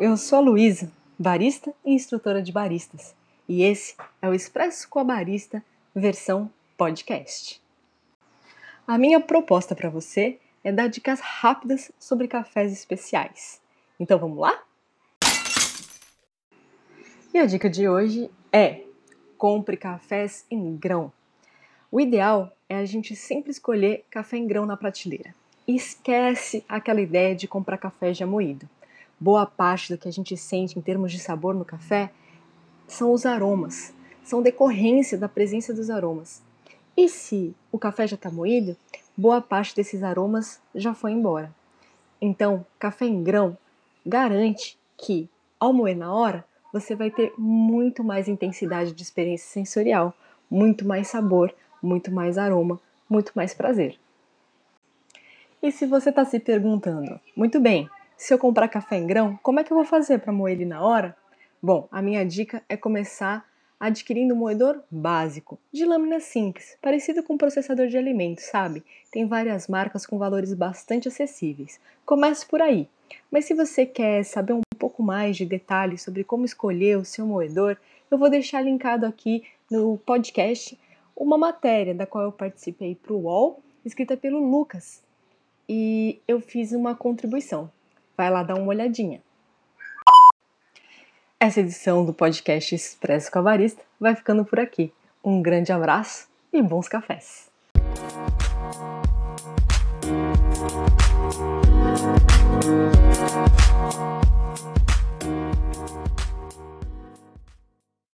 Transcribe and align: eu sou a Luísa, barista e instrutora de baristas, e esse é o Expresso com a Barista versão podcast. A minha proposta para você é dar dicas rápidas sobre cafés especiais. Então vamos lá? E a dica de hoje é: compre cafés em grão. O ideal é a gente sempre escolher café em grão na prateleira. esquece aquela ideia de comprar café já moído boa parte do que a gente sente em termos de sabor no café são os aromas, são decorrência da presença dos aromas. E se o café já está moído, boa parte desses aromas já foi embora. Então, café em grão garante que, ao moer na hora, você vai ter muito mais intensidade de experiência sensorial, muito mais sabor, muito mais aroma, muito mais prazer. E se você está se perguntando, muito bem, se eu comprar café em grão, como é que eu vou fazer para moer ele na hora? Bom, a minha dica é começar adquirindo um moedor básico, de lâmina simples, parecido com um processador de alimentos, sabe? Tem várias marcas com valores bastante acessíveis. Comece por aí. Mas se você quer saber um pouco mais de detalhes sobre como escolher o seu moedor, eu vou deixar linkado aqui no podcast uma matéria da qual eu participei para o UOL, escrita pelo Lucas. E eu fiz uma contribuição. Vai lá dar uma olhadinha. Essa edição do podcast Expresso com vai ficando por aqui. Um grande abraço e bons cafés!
eu 0.00 0.16
sou 0.16 0.38
a 0.38 0.42
Luísa, 0.42 0.90
barista 1.16 1.72
e 1.84 1.92
instrutora 1.92 2.42
de 2.42 2.50
baristas, 2.50 3.14
e 3.48 3.62
esse 3.62 3.94
é 4.20 4.28
o 4.28 4.34
Expresso 4.34 4.88
com 4.88 4.98
a 4.98 5.04
Barista 5.04 5.64
versão 5.94 6.50
podcast. 6.76 7.62
A 8.88 8.98
minha 8.98 9.20
proposta 9.20 9.76
para 9.76 9.88
você 9.88 10.40
é 10.64 10.72
dar 10.72 10.88
dicas 10.88 11.20
rápidas 11.20 11.92
sobre 12.00 12.26
cafés 12.26 12.72
especiais. 12.72 13.60
Então 14.00 14.18
vamos 14.18 14.38
lá? 14.38 14.60
E 17.32 17.38
a 17.38 17.46
dica 17.46 17.70
de 17.70 17.88
hoje 17.88 18.28
é: 18.52 18.82
compre 19.38 19.76
cafés 19.76 20.44
em 20.50 20.76
grão. 20.76 21.12
O 21.92 22.00
ideal 22.00 22.52
é 22.68 22.78
a 22.78 22.84
gente 22.84 23.14
sempre 23.14 23.52
escolher 23.52 24.04
café 24.10 24.36
em 24.36 24.48
grão 24.48 24.66
na 24.66 24.76
prateleira. 24.76 25.32
esquece 25.64 26.64
aquela 26.68 27.00
ideia 27.00 27.36
de 27.36 27.46
comprar 27.46 27.78
café 27.78 28.12
já 28.12 28.26
moído 28.26 28.68
boa 29.20 29.44
parte 29.44 29.92
do 29.92 29.98
que 29.98 30.08
a 30.08 30.12
gente 30.12 30.36
sente 30.36 30.78
em 30.78 30.82
termos 30.82 31.12
de 31.12 31.18
sabor 31.18 31.54
no 31.54 31.64
café 31.64 32.10
são 32.88 33.12
os 33.12 33.26
aromas, 33.26 33.94
são 34.24 34.42
decorrência 34.42 35.18
da 35.18 35.28
presença 35.28 35.74
dos 35.74 35.90
aromas. 35.90 36.42
E 36.96 37.08
se 37.08 37.54
o 37.70 37.78
café 37.78 38.06
já 38.06 38.16
está 38.16 38.30
moído, 38.30 38.76
boa 39.16 39.40
parte 39.40 39.76
desses 39.76 40.02
aromas 40.02 40.60
já 40.74 40.94
foi 40.94 41.12
embora. 41.12 41.54
Então, 42.20 42.64
café 42.78 43.04
em 43.04 43.22
grão 43.22 43.56
garante 44.04 44.78
que, 44.96 45.28
ao 45.58 45.72
moer 45.72 45.96
na 45.96 46.12
hora, 46.12 46.44
você 46.72 46.94
vai 46.94 47.10
ter 47.10 47.32
muito 47.36 48.02
mais 48.02 48.28
intensidade 48.28 48.92
de 48.92 49.02
experiência 49.02 49.48
sensorial, 49.48 50.14
muito 50.50 50.86
mais 50.86 51.08
sabor, 51.08 51.54
muito 51.82 52.10
mais 52.10 52.38
aroma, 52.38 52.80
muito 53.08 53.32
mais 53.34 53.54
prazer. 53.54 53.98
E 55.62 55.70
se 55.70 55.86
você 55.86 56.10
está 56.10 56.24
se 56.24 56.40
perguntando, 56.40 57.20
muito 57.36 57.60
bem, 57.60 57.88
se 58.20 58.34
eu 58.34 58.38
comprar 58.38 58.68
café 58.68 58.98
em 58.98 59.06
grão, 59.06 59.38
como 59.42 59.60
é 59.60 59.64
que 59.64 59.72
eu 59.72 59.76
vou 59.78 59.84
fazer 59.86 60.18
para 60.18 60.30
moer 60.30 60.52
ele 60.52 60.66
na 60.66 60.82
hora? 60.82 61.16
Bom, 61.60 61.88
a 61.90 62.02
minha 62.02 62.22
dica 62.22 62.62
é 62.68 62.76
começar 62.76 63.48
adquirindo 63.80 64.34
um 64.34 64.36
moedor 64.36 64.82
básico, 64.90 65.58
de 65.72 65.86
lâmina 65.86 66.20
simples, 66.20 66.76
parecido 66.82 67.22
com 67.22 67.32
um 67.32 67.38
processador 67.38 67.86
de 67.86 67.96
alimentos, 67.96 68.44
sabe? 68.44 68.84
Tem 69.10 69.26
várias 69.26 69.68
marcas 69.68 70.04
com 70.04 70.18
valores 70.18 70.52
bastante 70.52 71.08
acessíveis. 71.08 71.80
Comece 72.04 72.44
por 72.44 72.60
aí. 72.60 72.86
Mas 73.30 73.46
se 73.46 73.54
você 73.54 73.86
quer 73.86 74.22
saber 74.22 74.52
um 74.52 74.60
pouco 74.78 75.02
mais 75.02 75.34
de 75.34 75.46
detalhes 75.46 76.02
sobre 76.02 76.22
como 76.22 76.44
escolher 76.44 76.98
o 76.98 77.06
seu 77.06 77.24
moedor, 77.24 77.78
eu 78.10 78.18
vou 78.18 78.28
deixar 78.28 78.60
linkado 78.60 79.06
aqui 79.06 79.44
no 79.70 79.96
podcast 79.96 80.78
uma 81.16 81.38
matéria 81.38 81.94
da 81.94 82.04
qual 82.04 82.24
eu 82.24 82.32
participei 82.32 82.94
para 82.94 83.14
o 83.14 83.22
UOL, 83.22 83.62
escrita 83.82 84.14
pelo 84.14 84.46
Lucas. 84.46 85.02
E 85.66 86.20
eu 86.28 86.38
fiz 86.38 86.72
uma 86.72 86.94
contribuição. 86.94 87.70
Vai 88.20 88.28
lá 88.28 88.42
dar 88.42 88.56
uma 88.56 88.66
olhadinha. 88.66 89.22
Essa 91.40 91.60
edição 91.60 92.04
do 92.04 92.12
podcast 92.12 92.74
Expresso 92.74 93.32
com 93.32 93.38
vai 93.98 94.14
ficando 94.14 94.44
por 94.44 94.60
aqui. 94.60 94.92
Um 95.24 95.40
grande 95.40 95.72
abraço 95.72 96.28
e 96.52 96.60
bons 96.60 96.86
cafés! 96.86 97.50